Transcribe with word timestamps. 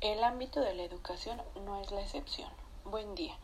El 0.00 0.24
ámbito 0.24 0.62
de 0.62 0.72
la 0.72 0.82
educación 0.82 1.42
no 1.66 1.78
es 1.78 1.90
la 1.90 2.00
excepción. 2.00 2.48
Buen 2.86 3.14
día. 3.14 3.36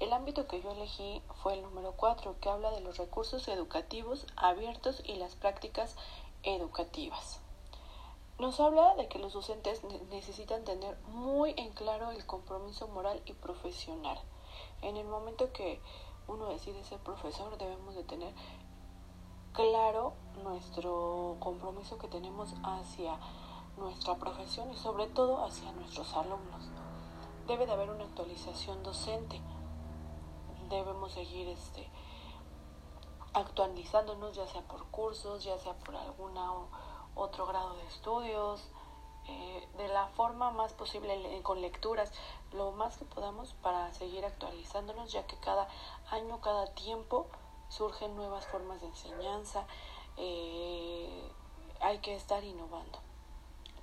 El 0.00 0.14
ámbito 0.14 0.48
que 0.48 0.62
yo 0.62 0.70
elegí 0.70 1.20
fue 1.42 1.52
el 1.52 1.60
número 1.60 1.92
4, 1.92 2.36
que 2.40 2.48
habla 2.48 2.70
de 2.70 2.80
los 2.80 2.96
recursos 2.96 3.46
educativos 3.46 4.26
abiertos 4.34 5.02
y 5.04 5.16
las 5.16 5.36
prácticas 5.36 5.96
educativas. 6.44 7.42
Nos 8.38 8.58
habla 8.58 8.94
de 8.94 9.06
que 9.08 9.18
los 9.18 9.34
docentes 9.34 9.82
necesitan 10.08 10.64
tener 10.64 10.96
muy 11.08 11.52
en 11.58 11.72
claro 11.72 12.10
el 12.10 12.24
compromiso 12.24 12.88
moral 12.88 13.20
y 13.26 13.34
profesional. 13.34 14.18
En 14.80 14.96
el 14.96 15.06
momento 15.06 15.52
que 15.52 15.78
uno 16.26 16.46
decide 16.46 16.84
ser 16.84 17.00
profesor, 17.00 17.58
debemos 17.58 17.94
de 17.94 18.04
tener 18.04 18.32
claro 19.52 20.14
nuestro 20.42 21.36
compromiso 21.38 21.98
que 21.98 22.08
tenemos 22.08 22.54
hacia 22.62 23.18
nuestra 23.78 24.16
profesión 24.16 24.70
y 24.70 24.76
sobre 24.76 25.06
todo 25.06 25.44
hacia 25.44 25.72
nuestros 25.72 26.12
alumnos. 26.14 26.68
Debe 27.46 27.66
de 27.66 27.72
haber 27.72 27.90
una 27.90 28.04
actualización 28.04 28.82
docente. 28.82 29.40
Debemos 30.68 31.12
seguir 31.12 31.48
este 31.48 31.88
actualizándonos 33.32 34.34
ya 34.34 34.46
sea 34.46 34.62
por 34.62 34.86
cursos, 34.86 35.44
ya 35.44 35.58
sea 35.58 35.74
por 35.74 35.96
alguna 35.96 36.50
otro 37.14 37.46
grado 37.46 37.74
de 37.76 37.86
estudios, 37.86 38.68
eh, 39.26 39.68
de 39.76 39.88
la 39.88 40.06
forma 40.08 40.50
más 40.50 40.72
posible 40.72 41.42
con 41.42 41.60
lecturas, 41.60 42.12
lo 42.52 42.72
más 42.72 42.96
que 42.96 43.04
podamos 43.04 43.54
para 43.62 43.92
seguir 43.92 44.24
actualizándonos, 44.24 45.12
ya 45.12 45.26
que 45.26 45.36
cada 45.36 45.68
año, 46.10 46.40
cada 46.40 46.66
tiempo 46.74 47.26
surgen 47.68 48.16
nuevas 48.16 48.46
formas 48.46 48.80
de 48.80 48.86
enseñanza, 48.86 49.66
eh, 50.16 51.32
hay 51.80 51.98
que 51.98 52.14
estar 52.14 52.42
innovando. 52.42 52.98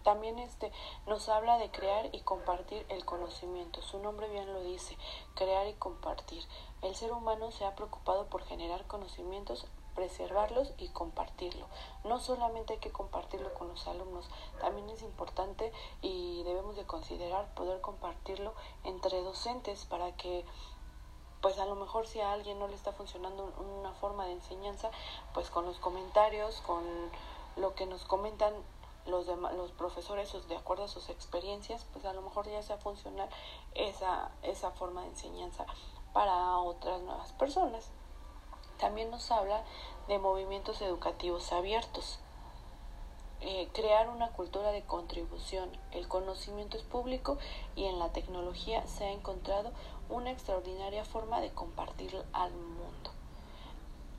También 0.05 0.37
este 0.37 0.71
nos 1.07 1.29
habla 1.29 1.57
de 1.57 1.71
crear 1.71 2.13
y 2.13 2.21
compartir 2.21 2.85
el 2.89 3.05
conocimiento. 3.05 3.81
Su 3.81 3.97
nombre 3.97 4.29
bien 4.29 4.53
lo 4.53 4.61
dice, 4.61 4.95
crear 5.33 5.67
y 5.67 5.73
compartir. 5.73 6.43
El 6.83 6.95
ser 6.95 7.11
humano 7.11 7.51
se 7.51 7.65
ha 7.65 7.73
preocupado 7.73 8.27
por 8.27 8.43
generar 8.43 8.85
conocimientos, 8.85 9.65
preservarlos 9.95 10.73
y 10.77 10.89
compartirlo. 10.89 11.65
No 12.03 12.19
solamente 12.19 12.73
hay 12.73 12.79
que 12.79 12.91
compartirlo 12.91 13.51
con 13.55 13.67
los 13.67 13.87
alumnos, 13.87 14.29
también 14.61 14.87
es 14.91 15.01
importante 15.01 15.73
y 16.03 16.43
debemos 16.43 16.75
de 16.75 16.85
considerar 16.85 17.51
poder 17.55 17.81
compartirlo 17.81 18.53
entre 18.83 19.23
docentes 19.23 19.85
para 19.85 20.15
que 20.15 20.45
pues 21.41 21.57
a 21.57 21.65
lo 21.65 21.75
mejor 21.75 22.05
si 22.05 22.21
a 22.21 22.31
alguien 22.31 22.59
no 22.59 22.67
le 22.67 22.75
está 22.75 22.91
funcionando 22.91 23.51
una 23.79 23.93
forma 23.93 24.27
de 24.27 24.33
enseñanza, 24.33 24.91
pues 25.33 25.49
con 25.49 25.65
los 25.65 25.79
comentarios, 25.79 26.61
con 26.61 26.83
lo 27.55 27.73
que 27.73 27.85
nos 27.85 28.03
comentan 28.03 28.53
los, 29.05 29.27
los 29.27 29.71
profesores 29.71 30.35
de 30.47 30.55
acuerdo 30.55 30.85
a 30.85 30.87
sus 30.87 31.09
experiencias, 31.09 31.85
pues 31.93 32.05
a 32.05 32.13
lo 32.13 32.21
mejor 32.21 32.47
ya 32.47 32.61
sea 32.61 32.77
funcionar 32.77 33.29
esa, 33.73 34.31
esa 34.41 34.71
forma 34.71 35.01
de 35.01 35.09
enseñanza 35.09 35.65
para 36.13 36.57
otras 36.57 37.01
nuevas 37.01 37.33
personas. 37.33 37.91
También 38.79 39.09
nos 39.11 39.31
habla 39.31 39.63
de 40.07 40.19
movimientos 40.19 40.81
educativos 40.81 41.51
abiertos. 41.51 42.19
Eh, 43.41 43.69
crear 43.73 44.09
una 44.09 44.29
cultura 44.31 44.71
de 44.71 44.83
contribución. 44.83 45.69
El 45.91 46.07
conocimiento 46.07 46.77
es 46.77 46.83
público 46.83 47.37
y 47.75 47.85
en 47.85 47.99
la 47.99 48.11
tecnología 48.11 48.85
se 48.87 49.05
ha 49.05 49.11
encontrado 49.11 49.71
una 50.09 50.31
extraordinaria 50.31 51.05
forma 51.05 51.41
de 51.41 51.51
compartir 51.51 52.25
al 52.33 52.51
mundo. 52.53 53.11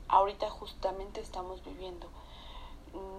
Ahorita 0.07 0.49
justamente 0.49 1.19
estamos 1.19 1.63
viviendo 1.65 2.07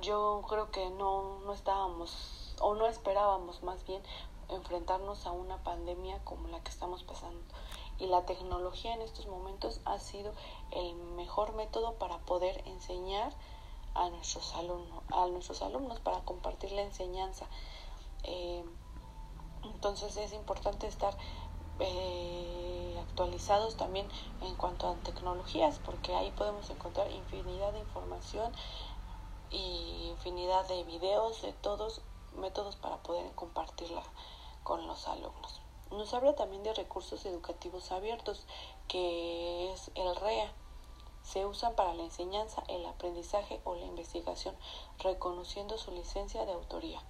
yo 0.00 0.42
creo 0.48 0.70
que 0.70 0.90
no, 0.90 1.40
no 1.40 1.52
estábamos 1.52 2.54
o 2.60 2.74
no 2.74 2.86
esperábamos 2.86 3.62
más 3.62 3.84
bien 3.84 4.02
enfrentarnos 4.48 5.26
a 5.26 5.32
una 5.32 5.62
pandemia 5.62 6.22
como 6.24 6.48
la 6.48 6.60
que 6.60 6.70
estamos 6.70 7.02
pasando. 7.02 7.40
Y 7.98 8.06
la 8.06 8.24
tecnología 8.24 8.94
en 8.94 9.02
estos 9.02 9.26
momentos 9.26 9.80
ha 9.84 9.98
sido 9.98 10.32
el 10.70 10.94
mejor 10.94 11.54
método 11.54 11.94
para 11.94 12.18
poder 12.18 12.62
enseñar 12.66 13.32
a 13.94 14.08
nuestros 14.10 14.54
alumnos, 14.54 15.02
a 15.10 15.26
nuestros 15.26 15.62
alumnos 15.62 15.98
para 16.00 16.20
compartir 16.20 16.72
la 16.72 16.82
enseñanza. 16.82 17.46
Eh, 18.22 18.64
entonces 19.64 20.16
es 20.16 20.32
importante 20.32 20.86
estar 20.86 21.16
eh, 21.80 22.96
actualizados 23.00 23.76
también 23.76 24.08
en 24.40 24.54
cuanto 24.54 24.88
a 24.88 24.94
tecnologías, 24.96 25.80
porque 25.84 26.14
ahí 26.14 26.30
podemos 26.32 26.70
encontrar 26.70 27.10
infinidad 27.10 27.72
de 27.72 27.80
información 27.80 28.52
y 29.50 30.08
infinidad 30.10 30.66
de 30.68 30.84
videos 30.84 31.42
de 31.42 31.52
todos 31.52 32.02
métodos 32.36 32.76
para 32.76 33.02
poder 33.02 33.32
compartirla 33.34 34.02
con 34.62 34.86
los 34.86 35.08
alumnos. 35.08 35.60
Nos 35.90 36.12
habla 36.12 36.34
también 36.34 36.62
de 36.62 36.74
recursos 36.74 37.24
educativos 37.24 37.90
abiertos, 37.92 38.44
que 38.88 39.72
es 39.72 39.90
el 39.94 40.14
REA. 40.16 40.52
Se 41.22 41.46
usan 41.46 41.74
para 41.74 41.94
la 41.94 42.04
enseñanza, 42.04 42.62
el 42.68 42.84
aprendizaje 42.86 43.60
o 43.64 43.74
la 43.74 43.86
investigación, 43.86 44.54
reconociendo 44.98 45.78
su 45.78 45.90
licencia 45.92 46.44
de 46.44 46.52
autoría. 46.52 47.02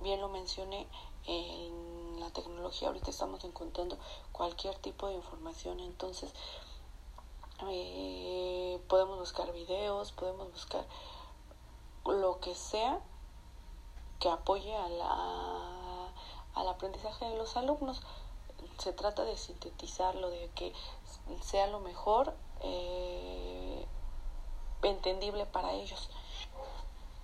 Bien 0.00 0.20
lo 0.20 0.28
mencioné, 0.28 0.88
en 1.26 2.18
la 2.20 2.30
tecnología 2.30 2.88
ahorita 2.88 3.10
estamos 3.10 3.44
encontrando 3.44 3.98
cualquier 4.32 4.74
tipo 4.76 5.06
de 5.06 5.14
información, 5.14 5.78
entonces 5.80 6.32
eh, 7.70 8.61
podemos 8.92 9.18
buscar 9.18 9.50
videos, 9.54 10.12
podemos 10.12 10.52
buscar 10.52 10.84
lo 12.04 12.40
que 12.40 12.54
sea 12.54 13.00
que 14.20 14.28
apoye 14.28 14.76
a 14.76 16.10
al 16.54 16.68
aprendizaje 16.68 17.24
de 17.24 17.38
los 17.38 17.56
alumnos. 17.56 18.02
Se 18.76 18.92
trata 18.92 19.24
de 19.24 19.38
sintetizarlo, 19.38 20.28
de 20.28 20.50
que 20.54 20.74
sea 21.40 21.68
lo 21.68 21.80
mejor 21.80 22.34
eh, 22.60 23.86
entendible 24.82 25.46
para 25.46 25.72
ellos. 25.72 26.10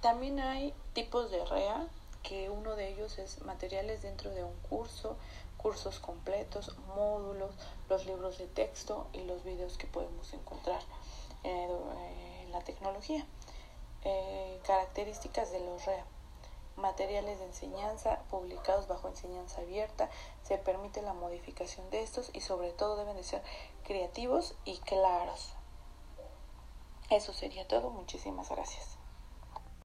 También 0.00 0.40
hay 0.40 0.72
tipos 0.94 1.30
de 1.30 1.44
REA, 1.44 1.86
que 2.22 2.48
uno 2.48 2.76
de 2.76 2.94
ellos 2.94 3.18
es 3.18 3.42
materiales 3.42 4.00
dentro 4.00 4.30
de 4.30 4.42
un 4.42 4.56
curso, 4.70 5.18
cursos 5.58 6.00
completos, 6.00 6.74
módulos, 6.96 7.50
los 7.90 8.06
libros 8.06 8.38
de 8.38 8.46
texto 8.46 9.06
y 9.12 9.20
los 9.24 9.44
videos 9.44 9.76
que 9.76 9.86
podemos 9.86 10.32
encontrar 10.32 10.80
en 11.48 12.52
la 12.52 12.60
tecnología. 12.60 13.26
Eh, 14.04 14.60
características 14.64 15.50
de 15.50 15.60
los 15.60 15.84
REA. 15.86 16.04
Materiales 16.76 17.40
de 17.40 17.46
enseñanza 17.46 18.20
publicados 18.30 18.86
bajo 18.86 19.08
enseñanza 19.08 19.60
abierta. 19.60 20.08
Se 20.44 20.58
permite 20.58 21.02
la 21.02 21.12
modificación 21.12 21.90
de 21.90 22.02
estos 22.02 22.30
y 22.32 22.40
sobre 22.40 22.70
todo 22.70 22.96
deben 22.96 23.16
de 23.16 23.24
ser 23.24 23.42
creativos 23.84 24.54
y 24.64 24.78
claros. 24.78 25.54
Eso 27.10 27.32
sería 27.32 27.66
todo. 27.66 27.90
Muchísimas 27.90 28.50
gracias. 28.50 28.97